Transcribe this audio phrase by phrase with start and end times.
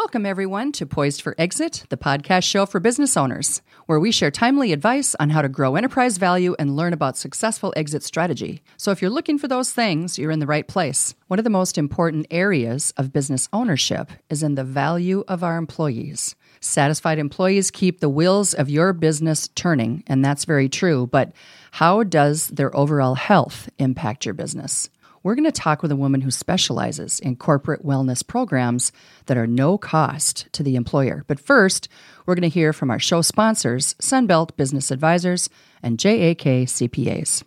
[0.00, 4.30] Welcome, everyone, to Poised for Exit, the podcast show for business owners, where we share
[4.30, 8.62] timely advice on how to grow enterprise value and learn about successful exit strategy.
[8.78, 11.14] So, if you're looking for those things, you're in the right place.
[11.26, 15.58] One of the most important areas of business ownership is in the value of our
[15.58, 16.34] employees.
[16.60, 21.08] Satisfied employees keep the wheels of your business turning, and that's very true.
[21.08, 21.32] But
[21.72, 24.88] how does their overall health impact your business?
[25.22, 28.90] We're going to talk with a woman who specializes in corporate wellness programs
[29.26, 31.24] that are no cost to the employer.
[31.26, 31.88] But first,
[32.26, 35.50] we're going to hear from our show sponsors, Sunbelt Business Advisors
[35.82, 37.44] and JAK CPAs.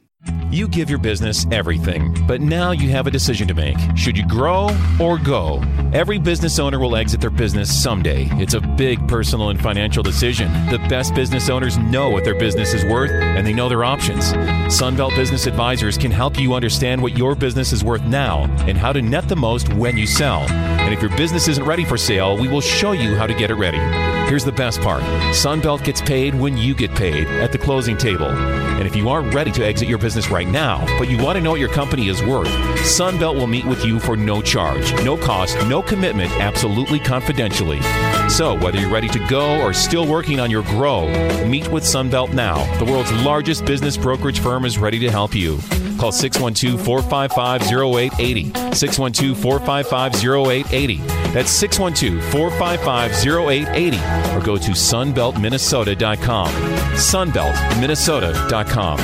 [0.53, 3.75] You give your business everything, but now you have a decision to make.
[3.95, 5.63] Should you grow or go?
[5.93, 8.27] Every business owner will exit their business someday.
[8.33, 10.51] It's a big personal and financial decision.
[10.69, 14.31] The best business owners know what their business is worth and they know their options.
[14.71, 18.93] Sunbelt Business Advisors can help you understand what your business is worth now and how
[18.93, 20.41] to net the most when you sell.
[20.41, 23.49] And if your business isn't ready for sale, we will show you how to get
[23.49, 23.79] it ready.
[24.27, 28.27] Here's the best part Sunbelt gets paid when you get paid at the closing table.
[28.27, 31.41] And if you aren't ready to exit your business right now, but you want to
[31.43, 32.47] know what your company is worth,
[32.79, 37.81] Sunbelt will meet with you for no charge, no cost, no commitment, absolutely confidentially.
[38.29, 41.07] So, whether you're ready to go or still working on your grow,
[41.45, 42.63] meet with Sunbelt now.
[42.79, 45.59] The world's largest business brokerage firm is ready to help you.
[46.03, 48.75] Call 612 455 0880.
[48.75, 50.97] 612 455 0880.
[51.31, 53.97] That's 612 455 0880.
[54.35, 56.49] Or go to sunbeltminnesota.com.
[56.49, 58.99] Sunbeltminnesota.com.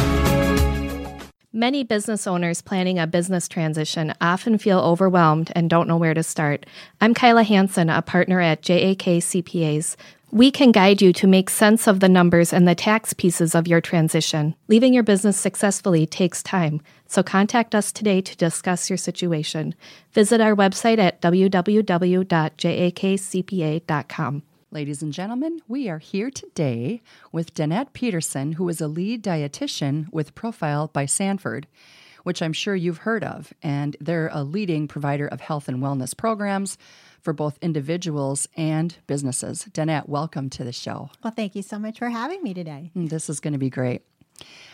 [1.54, 6.22] Many business owners planning a business transition often feel overwhelmed and don't know where to
[6.22, 6.66] start.
[7.00, 9.96] I'm Kyla Hanson, a partner at JAK CPAs.
[10.32, 13.68] We can guide you to make sense of the numbers and the tax pieces of
[13.68, 14.54] your transition.
[14.68, 19.74] Leaving your business successfully takes time, so contact us today to discuss your situation.
[20.12, 21.64] Visit our website at www.jakcpa.com.
[24.72, 27.02] Ladies and gentlemen, we are here today
[27.32, 31.66] with Danette Peterson, who is a lead dietitian with Profile by Sanford,
[32.22, 33.52] which I'm sure you've heard of.
[33.64, 36.78] And they're a leading provider of health and wellness programs
[37.22, 39.66] for both individuals and businesses.
[39.72, 41.10] Danette, welcome to the show.
[41.24, 42.92] Well, thank you so much for having me today.
[42.96, 44.02] Mm, this is going to be great.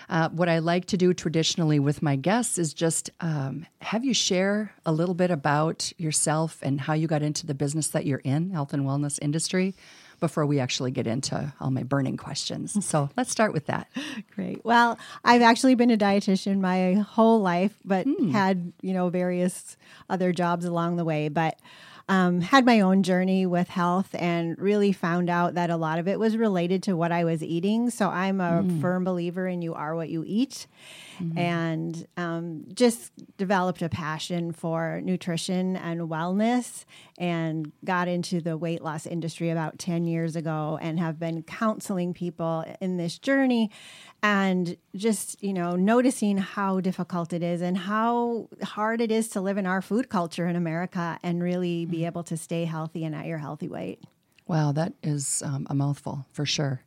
[0.08, 4.14] Uh, what I like to do traditionally with my guests is just um, have you
[4.14, 8.22] share a little bit about yourself and how you got into the business that you're
[8.24, 9.74] in, health and wellness industry,
[10.20, 12.78] before we actually get into all my burning questions.
[12.86, 13.88] So let's start with that.
[14.36, 14.64] Great.
[14.64, 18.32] Well, I've actually been a dietitian my whole life, but mm.
[18.32, 19.76] had you know various
[20.08, 21.60] other jobs along the way, but
[22.08, 26.08] um, had my own journey with health and really found out that a lot of
[26.08, 27.90] it was related to what I was eating.
[27.90, 28.80] So I'm a mm.
[28.80, 30.68] firm believer in you are what you eat.
[31.22, 31.38] Mm-hmm.
[31.38, 36.86] And um, just developed a passion for nutrition and wellness
[37.18, 42.14] and got into the weight loss industry about 10 years ago and have been counseling
[42.14, 43.72] people in this journey
[44.26, 49.40] and just you know noticing how difficult it is and how hard it is to
[49.40, 52.08] live in our food culture in america and really be mm-hmm.
[52.08, 54.04] able to stay healthy and at your healthy weight
[54.48, 56.82] wow that is um, a mouthful for sure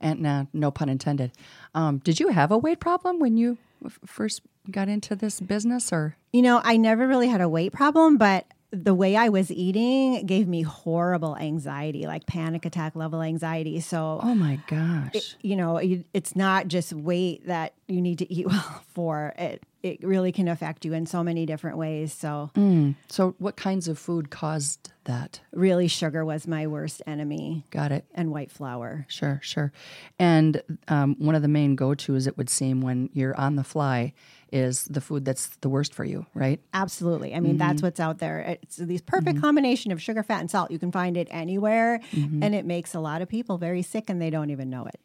[0.00, 1.32] and uh, no pun intended
[1.74, 3.58] um, did you have a weight problem when you
[4.04, 8.16] first got into this business or you know i never really had a weight problem
[8.16, 13.80] but the way I was eating gave me horrible anxiety, like panic attack level anxiety.
[13.80, 18.18] So, oh my gosh, it, you know, it, it's not just weight that you need
[18.18, 19.34] to eat well for.
[19.38, 22.12] It it really can affect you in so many different ways.
[22.12, 22.96] So, mm.
[23.08, 25.40] so what kinds of food caused that?
[25.52, 27.64] Really, sugar was my worst enemy.
[27.70, 28.04] Got it.
[28.12, 29.06] And white flour.
[29.08, 29.72] Sure, sure.
[30.18, 33.62] And um, one of the main go tos, it would seem, when you're on the
[33.62, 34.12] fly
[34.52, 36.60] is the food that's the worst for you, right?
[36.74, 37.34] Absolutely.
[37.34, 37.58] I mean, mm-hmm.
[37.58, 38.58] that's what's out there.
[38.62, 39.44] It's these perfect mm-hmm.
[39.44, 40.70] combination of sugar, fat, and salt.
[40.70, 42.42] You can find it anywhere, mm-hmm.
[42.42, 45.00] and it makes a lot of people very sick and they don't even know it.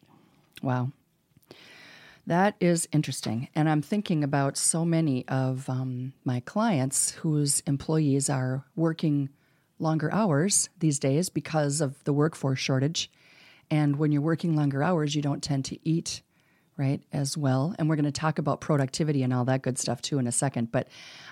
[0.63, 0.91] Wow.
[2.27, 3.49] That is interesting.
[3.55, 9.29] And I'm thinking about so many of um, my clients whose employees are working
[9.79, 13.11] longer hours these days because of the workforce shortage.
[13.71, 16.21] And when you're working longer hours, you don't tend to eat
[16.77, 17.75] right, as well.
[17.77, 20.31] And we're going to talk about productivity and all that good stuff too in a
[20.31, 20.71] second.
[20.71, 20.87] But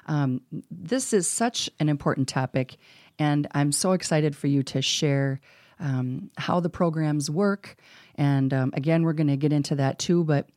[0.05, 2.77] um, this is such an important topic,
[3.17, 5.41] and I'm so excited for you to share
[5.79, 7.75] um, how the programs work.
[8.15, 10.23] And um, again, we're going to get into that too.
[10.23, 10.49] But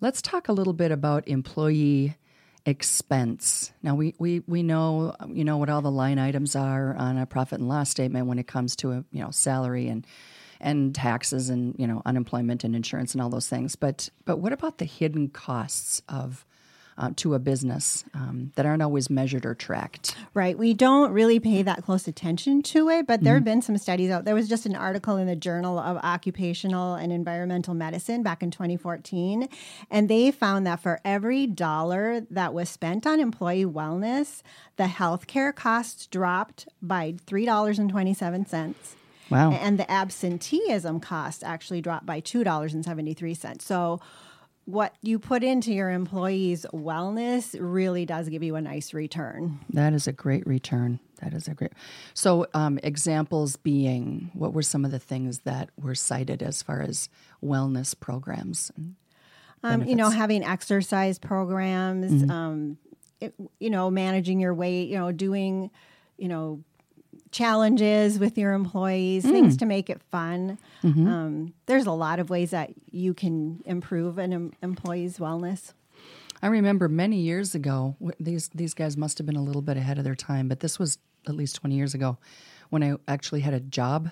[0.00, 2.16] let's talk a little bit about employee
[2.66, 3.72] expense.
[3.82, 7.26] Now we, we, we know you know what all the line items are on a
[7.26, 10.06] profit and loss statement when it comes to a you know salary and
[10.60, 13.76] and taxes and you know unemployment and insurance and all those things.
[13.76, 16.44] But but what about the hidden costs of
[17.00, 20.14] uh, to a business um, that aren't always measured or tracked.
[20.34, 20.56] Right.
[20.56, 24.10] We don't really pay that close attention to it, but there have been some studies
[24.10, 24.26] out.
[24.26, 28.50] There was just an article in the Journal of Occupational and Environmental Medicine back in
[28.50, 29.48] 2014,
[29.90, 34.42] and they found that for every dollar that was spent on employee wellness,
[34.76, 38.74] the healthcare costs dropped by $3.27.
[39.30, 39.52] Wow.
[39.52, 43.62] And the absenteeism cost actually dropped by $2.73.
[43.62, 44.00] So
[44.64, 49.58] what you put into your employees' wellness really does give you a nice return.
[49.70, 51.00] That is a great return.
[51.20, 51.72] That is a great.
[52.14, 56.80] So, um, examples being, what were some of the things that were cited as far
[56.80, 57.08] as
[57.44, 58.70] wellness programs?
[59.62, 62.78] Um, you know, having exercise programs, um,
[63.20, 65.70] it, you know, managing your weight, you know, doing,
[66.16, 66.64] you know,
[67.30, 70.58] challenges with your employees, things to make it fun.
[70.82, 75.72] Um, there's a lot of ways that you can improve an em- employee's wellness.
[76.42, 77.96] I remember many years ago.
[78.18, 80.78] These these guys must have been a little bit ahead of their time, but this
[80.78, 80.98] was
[81.28, 82.16] at least twenty years ago,
[82.70, 84.10] when I actually had a job.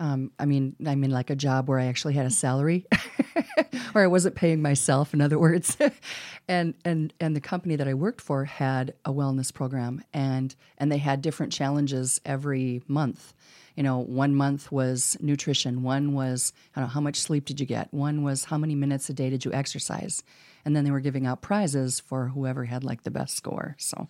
[0.00, 2.86] Um, I mean, I mean, like a job where I actually had a salary,
[3.92, 5.12] where I wasn't paying myself.
[5.12, 5.76] In other words,
[6.48, 10.90] and and and the company that I worked for had a wellness program, and and
[10.90, 13.34] they had different challenges every month.
[13.76, 17.60] You know, one month was nutrition, one was I don't know how much sleep did
[17.60, 20.22] you get, one was how many minutes a day did you exercise,
[20.64, 23.76] and then they were giving out prizes for whoever had like the best score.
[23.78, 24.08] So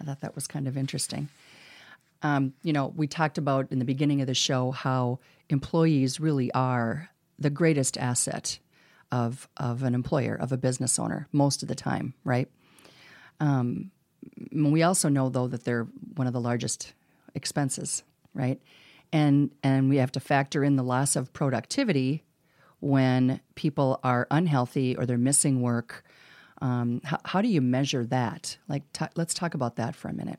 [0.00, 1.28] I thought that was kind of interesting.
[2.22, 6.52] Um, you know, we talked about in the beginning of the show how employees really
[6.52, 8.58] are the greatest asset
[9.10, 12.48] of of an employer, of a business owner, most of the time, right?
[13.40, 13.90] Um,
[14.52, 16.92] we also know though that they're one of the largest
[17.34, 18.02] expenses,
[18.34, 18.60] right?
[19.12, 22.24] And and we have to factor in the loss of productivity
[22.80, 26.04] when people are unhealthy or they're missing work.
[26.62, 28.58] Um, how, how do you measure that?
[28.68, 30.38] Like, t- let's talk about that for a minute.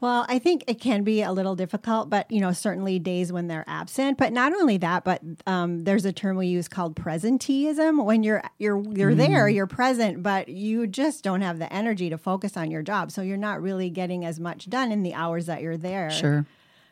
[0.00, 3.46] Well, I think it can be a little difficult, but you know, certainly days when
[3.46, 4.18] they're absent.
[4.18, 8.04] But not only that, but um, there's a term we use called presenteeism.
[8.04, 9.54] When you're you're you're there, mm.
[9.54, 13.22] you're present, but you just don't have the energy to focus on your job, so
[13.22, 16.10] you're not really getting as much done in the hours that you're there.
[16.10, 16.46] Sure.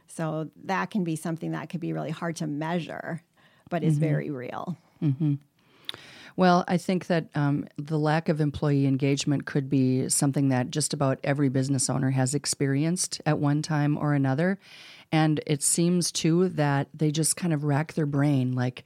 [0.06, 3.22] So that can be something that could be really hard to measure,
[3.68, 4.04] but is mm-hmm.
[4.04, 4.78] very real.
[5.02, 5.34] Mm-hmm.
[6.36, 10.92] Well, I think that um, the lack of employee engagement could be something that just
[10.92, 14.58] about every business owner has experienced at one time or another.
[15.12, 18.84] And it seems too that they just kind of rack their brain like,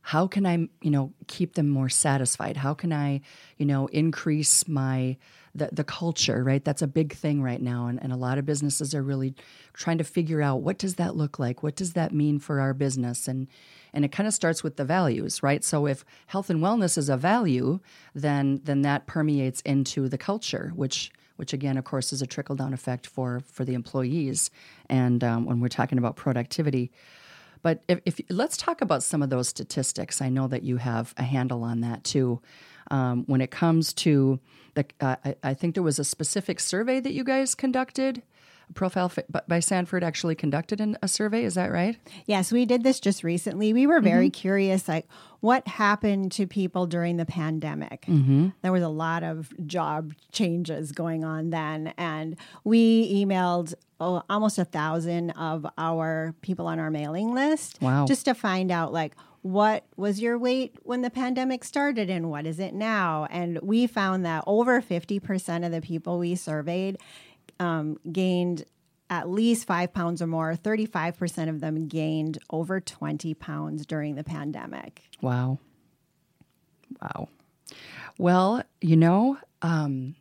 [0.00, 2.56] how can I, you know, keep them more satisfied?
[2.56, 3.20] How can I,
[3.58, 5.18] you know, increase my
[5.54, 6.64] the, the culture, right?
[6.64, 7.88] That's a big thing right now.
[7.88, 9.34] And, and a lot of businesses are really
[9.74, 11.62] trying to figure out what does that look like?
[11.62, 13.28] What does that mean for our business?
[13.28, 13.48] And
[13.92, 15.64] and it kind of starts with the values, right?
[15.64, 17.80] So if health and wellness is a value,
[18.14, 22.56] then then that permeates into the culture, which which again, of course, is a trickle
[22.56, 24.50] down effect for for the employees.
[24.88, 26.90] And um, when we're talking about productivity,
[27.62, 31.14] but if, if let's talk about some of those statistics, I know that you have
[31.16, 32.40] a handle on that too.
[32.90, 34.40] Um, when it comes to
[34.74, 38.22] the, uh, I, I think there was a specific survey that you guys conducted.
[38.74, 41.44] Profile Fi- by- Sanford actually conducted an, a survey.
[41.44, 41.96] Is that right?
[42.26, 43.72] Yes, we did this just recently.
[43.72, 44.40] We were very mm-hmm.
[44.40, 45.06] curious, like
[45.40, 48.02] what happened to people during the pandemic.
[48.02, 48.48] Mm-hmm.
[48.62, 54.58] There was a lot of job changes going on then, and we emailed oh, almost
[54.58, 58.06] a thousand of our people on our mailing list, Wow.
[58.06, 62.46] just to find out like what was your weight when the pandemic started and what
[62.46, 63.26] is it now.
[63.30, 66.98] And we found that over fifty percent of the people we surveyed
[67.60, 68.64] um, gained
[69.08, 70.54] at least five pounds or more.
[70.54, 75.02] 35% of them gained over 20 pounds during the pandemic.
[75.20, 75.58] Wow.
[77.02, 77.28] Wow.
[78.18, 80.16] Well, you know, um,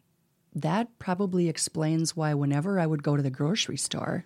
[0.55, 4.25] that probably explains why whenever I would go to the grocery store,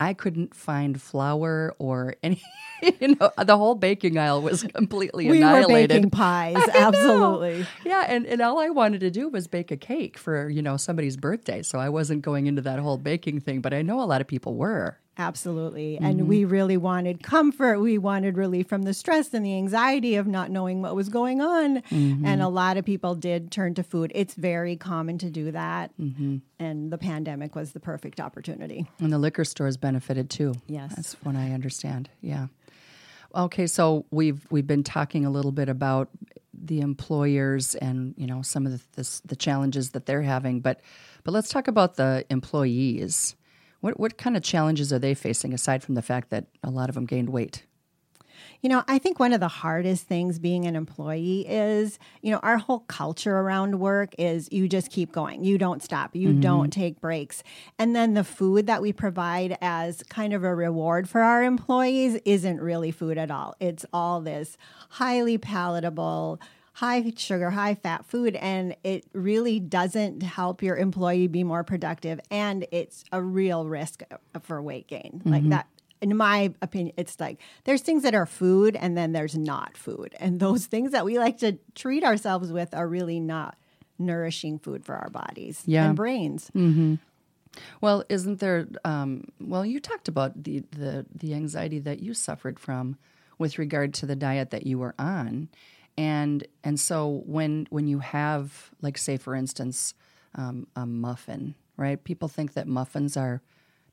[0.00, 2.42] I couldn't find flour or any,
[3.00, 5.88] you know, the whole baking aisle was completely We were annihilated.
[5.88, 7.66] baking pies, absolutely.
[7.84, 10.76] Yeah, and, and all I wanted to do was bake a cake for, you know,
[10.76, 11.62] somebody's birthday.
[11.62, 14.26] So I wasn't going into that whole baking thing, but I know a lot of
[14.26, 14.98] people were.
[15.16, 15.96] Absolutely.
[15.98, 16.28] And mm-hmm.
[16.28, 17.78] we really wanted comfort.
[17.78, 21.40] We wanted relief from the stress and the anxiety of not knowing what was going
[21.40, 21.82] on.
[21.82, 22.26] Mm-hmm.
[22.26, 24.10] And a lot of people did turn to food.
[24.14, 25.92] It's very common to do that.
[26.00, 26.38] Mm-hmm.
[26.58, 28.86] And the pandemic was the perfect opportunity.
[28.98, 30.54] And the liquor stores benefited too.
[30.66, 30.94] Yes.
[30.96, 32.08] That's what I understand.
[32.22, 32.46] Yeah.
[33.34, 36.08] Okay, so we've we've been talking a little bit about
[36.54, 40.80] the employers and you know some of the this, the challenges that they're having, but
[41.22, 43.36] but let's talk about the employees.
[43.80, 46.88] What what kind of challenges are they facing aside from the fact that a lot
[46.88, 47.64] of them gained weight?
[48.60, 52.38] You know, I think one of the hardest things being an employee is, you know,
[52.38, 55.44] our whole culture around work is you just keep going.
[55.44, 56.14] You don't stop.
[56.14, 56.80] You don't mm-hmm.
[56.80, 57.42] take breaks.
[57.78, 62.20] And then the food that we provide as kind of a reward for our employees
[62.24, 63.54] isn't really food at all.
[63.60, 64.56] It's all this
[64.90, 66.40] highly palatable,
[66.74, 72.20] high sugar, high fat food, and it really doesn't help your employee be more productive.
[72.30, 74.02] And it's a real risk
[74.42, 75.22] for weight gain.
[75.24, 75.50] Like mm-hmm.
[75.50, 75.68] that
[76.04, 80.10] in my opinion, it's like there's things that are food and then there's not food.
[80.20, 83.56] And those things that we like to treat ourselves with are really not
[83.98, 85.86] nourishing food for our bodies Yeah.
[85.86, 86.50] and brains.
[87.80, 88.66] Well, isn't there?
[88.84, 92.96] Um, well, you talked about the, the the anxiety that you suffered from
[93.38, 95.48] with regard to the diet that you were on,
[95.96, 99.94] and and so when when you have like say for instance
[100.34, 102.02] um, a muffin, right?
[102.02, 103.40] People think that muffins are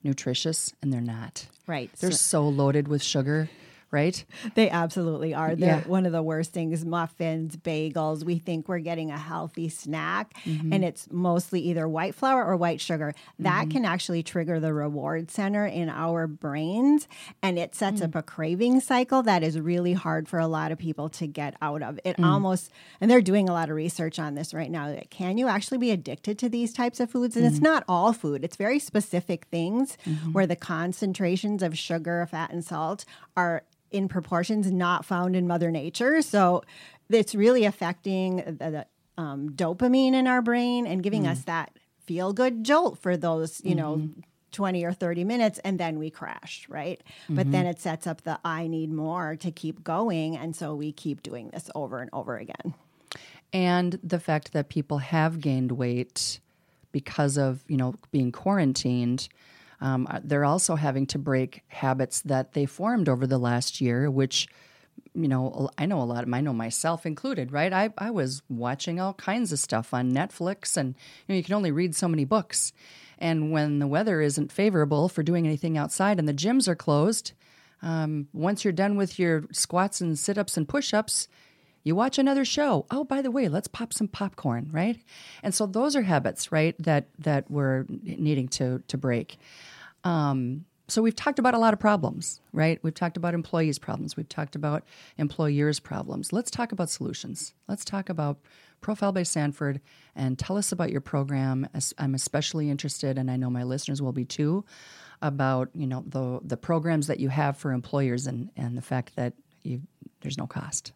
[0.03, 1.47] nutritious, and they're not.
[1.67, 1.91] Right.
[1.99, 3.49] They're so loaded with sugar,
[3.91, 4.23] right?
[4.55, 5.55] They absolutely are.
[5.55, 5.87] They're Yeah.
[5.87, 8.23] one of the worst things muffins, bagels.
[8.23, 10.73] We think we're getting a healthy snack, Mm-hmm.
[10.73, 13.13] and it's mostly either white flour or white sugar.
[13.39, 17.07] That can actually trigger the reward center in our brains,
[17.43, 18.05] and it sets Mm.
[18.05, 21.55] up a craving cycle that is really hard for a lot of people to get
[21.61, 21.99] out of.
[22.05, 22.25] It Mm.
[22.25, 22.71] almost,
[23.01, 24.87] and they're doing a lot of research on this right now.
[24.87, 27.35] That can you actually be addicted to these types of foods?
[27.35, 27.63] And it's Mm.
[27.63, 30.31] not all food, it's very specific things Mm-hmm.
[30.31, 35.71] where the concentrations of sugar, fat, and salt are in proportions not found in Mother
[35.71, 36.21] Nature.
[36.21, 36.63] So
[37.09, 38.85] it's really affecting the, the
[39.17, 41.31] um, dopamine in our brain and giving mm.
[41.31, 43.97] us that feel good jolt for those, you know.
[43.97, 44.21] Mm-hmm.
[44.51, 47.01] 20 or 30 minutes and then we crash, right?
[47.29, 47.71] But then mm-hmm.
[47.71, 50.35] it sets up the I need more to keep going.
[50.35, 52.73] And so we keep doing this over and over again.
[53.53, 56.39] and the fact that people have gained weight
[56.91, 59.27] because of you know being quarantined
[59.81, 64.47] um, they're also having to break habits that they formed over the last year which
[65.13, 67.73] you know i know a lot of i know myself included right?
[67.73, 70.95] I, I was watching all kinds of stuff on netflix and
[71.27, 72.73] you know you can only read so many books.
[73.17, 77.33] And when the weather isn't favorable for doing anything outside and the gyms are closed
[77.83, 81.27] um, once you're done with your squats and sit-ups and push-ups
[81.83, 82.85] you watch another show.
[82.91, 84.99] Oh, by the way, let's pop some popcorn, right?
[85.43, 86.75] And so those are habits, right?
[86.79, 89.37] That that we're needing to to break.
[90.03, 92.77] Um, so we've talked about a lot of problems, right?
[92.83, 94.17] We've talked about employees' problems.
[94.17, 94.83] We've talked about
[95.17, 96.33] employers' problems.
[96.33, 97.53] Let's talk about solutions.
[97.69, 98.39] Let's talk about
[98.81, 99.79] Profile by Sanford
[100.15, 101.67] and tell us about your program.
[101.97, 104.65] I'm especially interested, and I know my listeners will be too,
[105.21, 109.15] about you know the the programs that you have for employers and and the fact
[109.15, 109.33] that
[109.63, 109.81] you
[110.21, 110.91] there's no cost.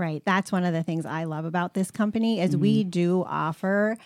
[0.00, 0.22] Right.
[0.24, 2.88] That's one of the things I love about this company is we mm-hmm.
[2.88, 3.98] do offer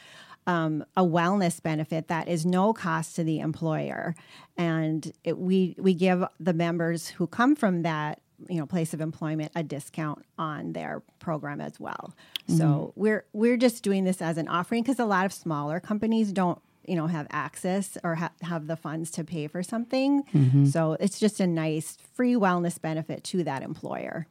[0.44, 4.16] um, a wellness benefit that is no cost to the employer,
[4.56, 9.00] and it, we we give the members who come from that you know place of
[9.00, 12.12] employment a discount on their program as well.
[12.48, 13.00] So mm-hmm.
[13.00, 16.60] we're we're just doing this as an offering because a lot of smaller companies don't
[16.86, 20.24] you know have access or ha- have the funds to pay for something.
[20.24, 20.66] Mm-hmm.
[20.66, 24.26] So it's just a nice free wellness benefit to that employer.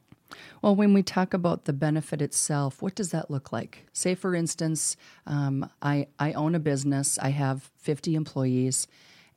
[0.62, 3.86] Well, when we talk about the benefit itself, what does that look like?
[3.94, 4.98] Say, for instance,
[5.28, 7.18] um, I I own a business.
[7.20, 8.88] I have fifty employees,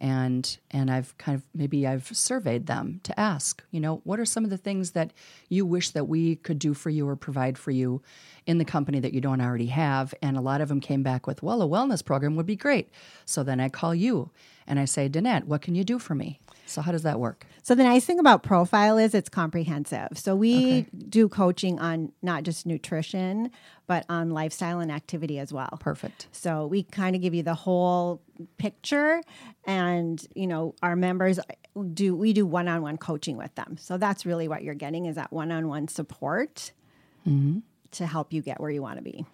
[0.01, 4.25] and and I've kind of maybe I've surveyed them to ask, you know, what are
[4.25, 5.13] some of the things that
[5.49, 8.03] you wish that we could do for you or provide for you
[8.47, 10.15] in the company that you don't already have?
[10.23, 12.91] And a lot of them came back with, well, a wellness program would be great.
[13.25, 14.31] So then I call you
[14.67, 16.41] and I say, Danette, what can you do for me?
[16.67, 17.47] So how does that work?
[17.63, 20.09] So the nice thing about Profile is it's comprehensive.
[20.15, 23.51] So we do coaching on not just nutrition,
[23.87, 25.79] but on lifestyle and activity as well.
[25.81, 26.27] Perfect.
[26.33, 28.21] So we kind of give you the whole
[28.59, 29.23] picture
[29.65, 31.41] and you know our members
[31.95, 33.77] do we do one-on-one coaching with them.
[33.79, 36.73] So that's really what you're getting is that one-on-one support
[37.27, 37.59] mm-hmm.
[37.93, 39.27] to help you get where you want to be.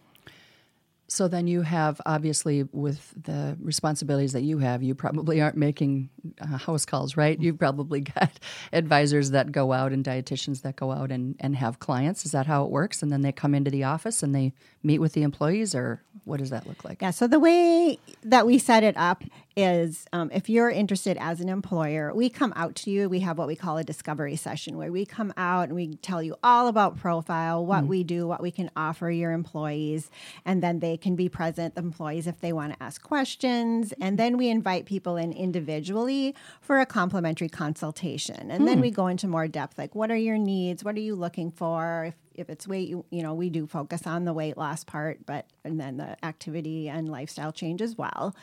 [1.12, 6.08] So then you have obviously with the responsibilities that you have, you probably aren't making
[6.40, 7.38] uh, house calls, right?
[7.38, 8.30] You've probably got
[8.72, 12.24] advisors that go out and dietitians that go out and, and have clients.
[12.24, 13.02] Is that how it works?
[13.02, 16.38] And then they come into the office and they meet with the employees, or what
[16.40, 17.02] does that look like?
[17.02, 19.22] Yeah, so the way that we set it up
[19.56, 23.08] is um, if you're interested as an employer, we come out to you.
[23.08, 26.22] We have what we call a discovery session where we come out and we tell
[26.22, 27.88] you all about profile, what mm-hmm.
[27.88, 30.10] we do, what we can offer your employees,
[30.44, 33.90] and then they can be present, the employees, if they want to ask questions.
[33.90, 34.02] Mm-hmm.
[34.02, 38.50] And then we invite people in individually for a complimentary consultation.
[38.50, 38.82] And then hmm.
[38.82, 40.84] we go into more depth like, what are your needs?
[40.84, 42.04] What are you looking for?
[42.08, 45.24] If if it's weight, you, you know, we do focus on the weight loss part,
[45.26, 48.34] but and then the activity and lifestyle change as well.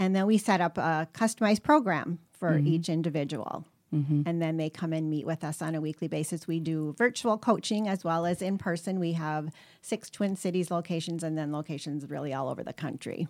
[0.00, 2.66] And then we set up a customized program for mm-hmm.
[2.66, 3.66] each individual.
[3.94, 4.22] Mm-hmm.
[4.24, 6.46] And then they come and meet with us on a weekly basis.
[6.46, 8.98] We do virtual coaching as well as in person.
[8.98, 9.50] We have
[9.82, 13.28] six Twin Cities locations and then locations really all over the country.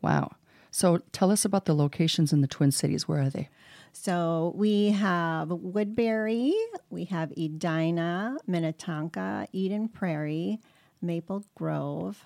[0.00, 0.30] Wow.
[0.70, 3.08] So tell us about the locations in the Twin Cities.
[3.08, 3.48] Where are they?
[3.92, 6.54] So we have Woodbury,
[6.90, 10.60] we have Edina, Minnetonka, Eden Prairie,
[11.02, 12.22] Maple Grove.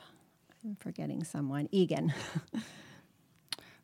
[0.65, 1.69] I'm forgetting someone.
[1.71, 2.13] Eagan.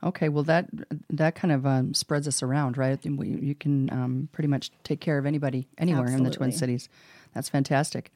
[0.03, 0.69] Okay, well that
[1.11, 2.99] that kind of um, spreads us around, right?
[3.05, 6.89] We, you can um, pretty much take care of anybody anywhere in the Twin Cities.
[7.35, 8.13] That's fantastic.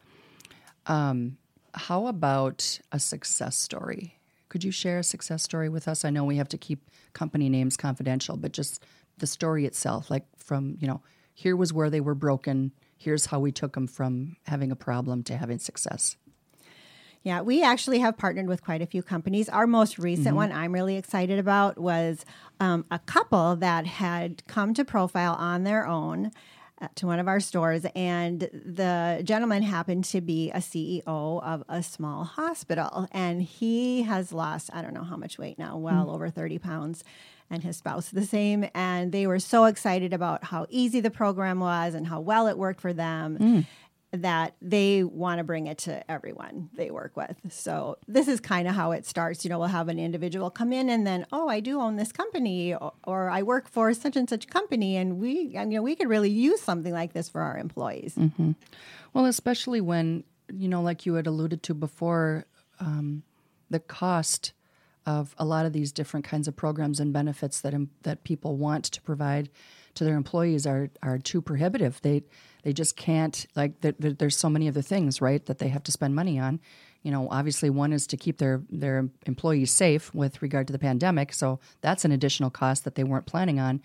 [0.87, 1.39] Um,
[1.75, 4.19] how about a success story?
[4.49, 6.05] Could you share a success story with us?
[6.05, 8.85] I know we have to keep company names confidential, but just
[9.19, 11.01] the story itself, like from you know,
[11.35, 12.73] here was where they were broken.
[12.97, 16.17] Here's how we took them from having a problem to having success.
[17.25, 19.49] Yeah, we actually have partnered with quite a few companies.
[19.49, 22.25] Our most recent one I'm really excited about was
[22.59, 26.33] um, a couple that had come to Profile on their own
[26.81, 31.63] uh, to one of our stores, and the gentleman happened to be a CEO of
[31.69, 36.11] a small hospital, and he has lost I don't know how much weight now, well
[36.11, 37.05] over 30 pounds.
[37.51, 38.65] And his spouse the same.
[38.75, 42.57] And they were so excited about how easy the program was and how well it
[42.57, 43.67] worked for them
[44.13, 47.35] that they want to bring it to everyone they work with.
[47.49, 49.45] So this is kind of how it starts.
[49.45, 52.13] You know, we'll have an individual come in and then, oh, I do own this
[52.13, 55.97] company, or, or I work for such and such company, and we, you know, we
[55.97, 58.15] could really use something like this for our employees.
[59.15, 62.45] Well, especially when, you know, like you had alluded to before,
[62.81, 63.23] um,
[63.71, 64.53] the cost
[65.07, 68.85] of a lot of these different kinds of programs and benefits that that people want
[68.85, 69.49] to provide
[69.95, 72.01] to their employees are are too prohibitive.
[72.03, 72.23] They
[72.63, 75.83] they just can't like there, there- there's so many other things right that they have
[75.85, 76.61] to spend money on.
[77.03, 80.79] You know, obviously one is to keep their their employees safe with regard to the
[80.79, 83.81] pandemic, so that's an additional cost that they weren't planning on.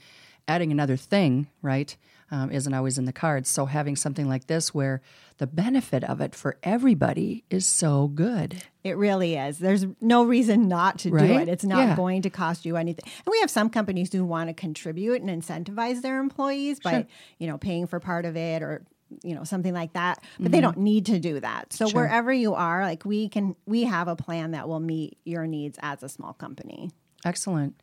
[0.47, 1.95] Adding another thing, right,
[2.31, 3.49] um, isn't always in the cards.
[3.49, 5.01] So having something like this where
[5.37, 8.63] the benefit of it for everybody is so good.
[8.83, 9.59] It really is.
[9.59, 11.47] There's no reason not to do it.
[11.49, 11.95] It's not Yeah.
[11.95, 13.03] going to cost you anything.
[13.25, 17.07] And we have some companies who want to contribute and incentivize their employees by,
[17.39, 18.83] you know, paying for part of it or
[19.23, 22.55] you know something like that but they don't need to do that so wherever you
[22.55, 26.09] are like we can we have a plan that will meet your needs as a
[26.09, 26.91] small company
[27.25, 27.81] Excellent.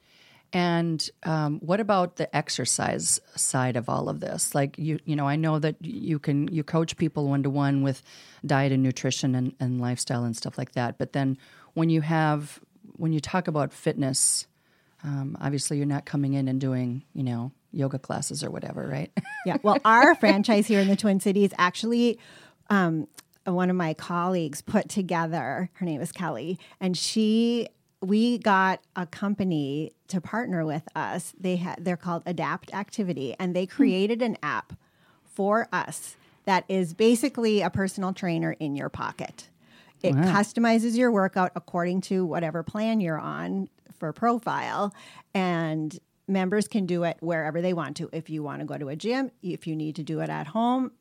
[0.55, 4.55] And um, what about the exercise side of all of this?
[4.55, 7.83] Like you, you know, I know that you can you coach people one to one
[7.83, 8.03] with
[8.47, 10.97] diet and nutrition and, and lifestyle and stuff like that.
[10.97, 11.37] But then
[11.75, 12.61] when you have
[12.97, 14.47] when you talk about fitness,
[15.03, 19.11] um, obviously you're not coming in and doing you know yoga classes or whatever, right?
[19.45, 19.57] Yeah.
[19.65, 22.21] Well, our franchise here in the Twin Cities actually,
[22.71, 23.09] um,
[23.45, 25.69] one of my colleagues put together.
[25.75, 27.69] Her name is Kelly, and she.
[28.05, 31.33] We got a company to partner with us.
[31.39, 33.73] They had they're called Adapt Activity, and they hmm.
[33.73, 34.75] created an app
[35.25, 39.49] for us that is basically a personal trainer in your pocket.
[40.03, 44.95] It customizes your workout according to whatever plan you're on for profile,
[45.33, 48.11] and members can do it wherever they want to.
[48.13, 50.49] If you want to go to a gym, if you need to do it at
[50.49, 50.93] home,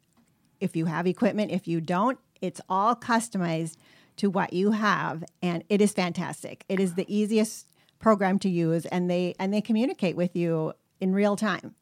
[0.61, 3.75] if you have equipment, if you don't, it's all customized
[4.17, 6.65] to what you have and it is fantastic.
[6.69, 7.67] It is the easiest
[7.99, 11.75] program to use and they and they communicate with you in real time.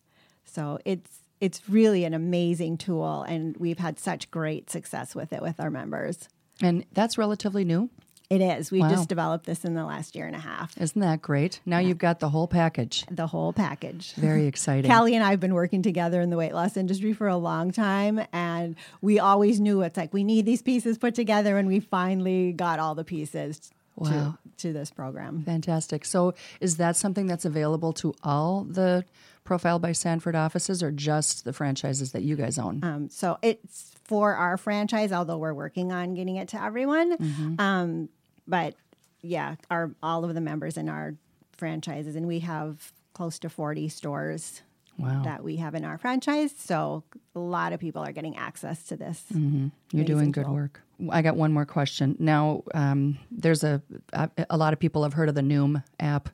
[0.45, 5.41] So it's it's really an amazing tool and we've had such great success with it
[5.41, 6.29] with our members.
[6.61, 7.89] and that's relatively new.
[8.31, 8.71] It is.
[8.71, 8.89] We Wow.
[8.89, 10.79] just developed this in the last year and a half.
[10.79, 11.59] Isn't that great?
[11.65, 13.05] Now you've got the whole package.
[13.11, 14.13] The whole package.
[14.13, 14.89] Very exciting.
[14.95, 17.71] Callie and I have been working together in the weight loss industry for a long
[17.73, 21.81] time, and we always knew it's like we need these pieces put together, and we
[21.81, 24.37] finally got all the pieces Wow.
[24.57, 25.43] to, to this program.
[25.43, 26.05] Fantastic.
[26.05, 29.03] So, is that something that's available to all the
[29.43, 32.79] Profile by Sanford offices or just the franchises that you guys own?
[32.83, 37.17] Um, so it's for our franchise, although we're working on getting it to everyone.
[37.17, 37.59] Mm-hmm.
[37.59, 38.09] Um,
[38.47, 38.75] but
[39.21, 41.15] yeah, our all of the members in our
[41.51, 44.61] franchises, and we have close to forty stores.
[44.97, 45.23] Wow.
[45.23, 46.53] That we have in our franchise.
[46.55, 49.23] So a lot of people are getting access to this.
[49.33, 49.69] Mm-hmm.
[49.93, 50.53] You're doing good tool.
[50.53, 50.81] work.
[51.09, 52.17] I got one more question.
[52.19, 53.81] Now, um, there's a,
[54.13, 56.29] a a lot of people have heard of the Noom app,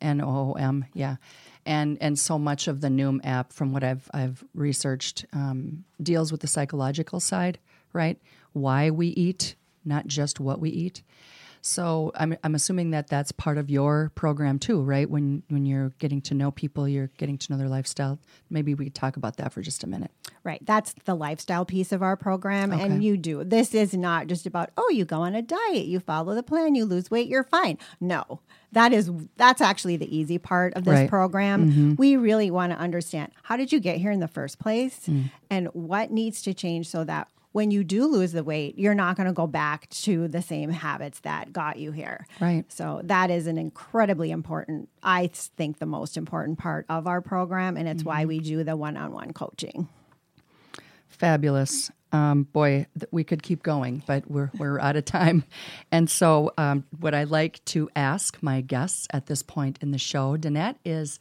[0.00, 1.16] N O O M, yeah.
[1.66, 6.30] And and so much of the Noom app, from what I've I've researched, um, deals
[6.30, 7.58] with the psychological side,
[7.92, 8.20] right?
[8.52, 11.02] Why we eat, not just what we eat.
[11.66, 15.08] So I'm I'm assuming that that's part of your program too, right?
[15.08, 18.18] When when you're getting to know people, you're getting to know their lifestyle.
[18.50, 20.10] Maybe we could talk about that for just a minute.
[20.42, 20.60] Right.
[20.66, 22.70] That's the lifestyle piece of our program.
[22.70, 22.82] Okay.
[22.82, 23.44] And you do.
[23.44, 26.74] This is not just about, oh, you go on a diet, you follow the plan,
[26.74, 27.78] you lose weight, you're fine.
[27.98, 28.40] No.
[28.72, 31.08] That is that's actually the easy part of this Right.
[31.08, 31.70] program.
[31.70, 31.94] Mm-hmm.
[31.96, 35.30] We really want to understand how did you get here in the first place mm.
[35.48, 39.16] and what needs to change so that when you do lose the weight, you're not
[39.16, 42.26] going to go back to the same habits that got you here.
[42.40, 42.64] Right.
[42.66, 47.76] So that is an incredibly important, I think, the most important part of our program,
[47.76, 49.88] and it's why we do the one-on-one coaching.
[51.06, 51.92] Fabulous.
[52.10, 55.44] Um, boy, th- we could keep going, but we're, we're out of time.
[55.92, 59.98] And so, um, what I like to ask my guests at this point in the
[59.98, 61.20] show, Danette, is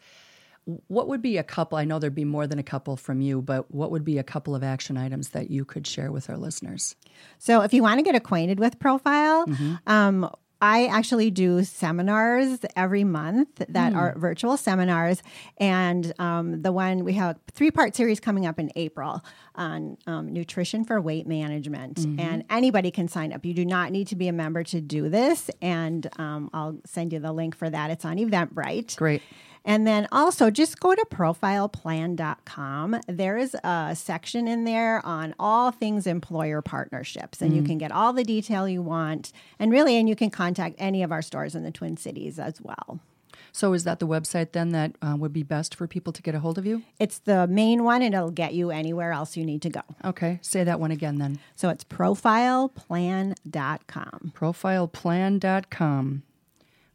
[0.87, 1.77] what would be a couple?
[1.77, 4.23] I know there'd be more than a couple from you, but what would be a
[4.23, 6.95] couple of action items that you could share with our listeners?
[7.37, 9.45] So if you want to get acquainted with Profile,
[9.87, 10.29] um,
[10.61, 15.21] I actually do seminars every month that are virtual seminars,
[15.57, 19.21] and um, the one we have a three part series coming up in April
[19.55, 23.45] on um, nutrition for weight management, and anybody can sign up.
[23.45, 27.11] You do not need to be a member to do this, and um, I'll send
[27.11, 27.91] you the link for that.
[27.91, 28.95] It's on Eventbrite.
[28.95, 29.21] Great.
[29.65, 32.99] And then also just go to profileplan.com.
[33.07, 37.91] There is a section in there on all things employer partnerships, and you can get
[37.91, 39.31] all the detail you want.
[39.59, 42.59] And really, and you can contact any of our stores in the Twin Cities as
[42.61, 42.99] well.
[43.55, 46.33] So, is that the website then that uh, would be best for people to get
[46.33, 46.81] a hold of you?
[46.99, 49.81] It's the main one, and it'll get you anywhere else you need to go.
[50.03, 51.37] Okay, say that one again then.
[51.55, 54.33] So it's profileplan.com.
[54.35, 56.23] profileplan.com.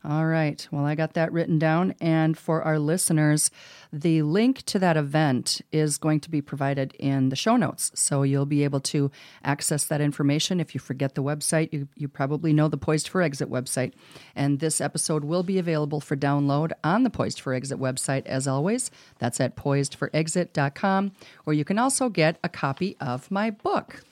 [0.04, 0.66] All right.
[0.70, 1.94] Well, I got that written down.
[2.00, 3.50] And for our listeners,
[3.92, 7.90] the link to that event is going to be provided in the show notes.
[7.94, 9.11] So you'll be able to
[9.42, 10.61] access that information.
[10.61, 13.92] If you forget the website, you, you probably know the Poised for Exit website.
[14.37, 18.46] And this episode will be available for download on the Poised for Exit website, as
[18.46, 18.92] always.
[19.18, 24.04] That's at poisedforexit.com, where you can also get a copy of my book.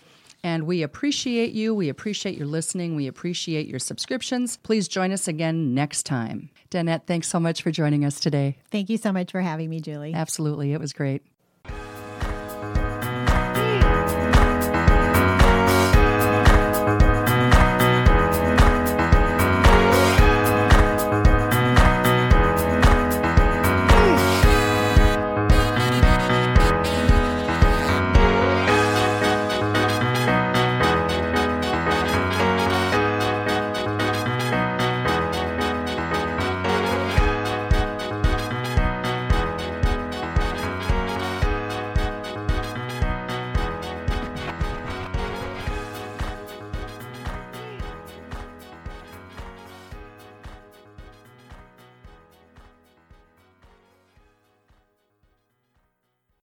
[0.46, 1.74] And we appreciate you.
[1.74, 2.94] We appreciate your listening.
[2.94, 4.58] We appreciate your subscriptions.
[4.58, 6.50] Please join us again next time.
[6.70, 8.56] Danette, thanks so much for joining us today.
[8.70, 10.14] Thank you so much for having me, Julie.
[10.14, 10.72] Absolutely.
[10.72, 11.24] It was great.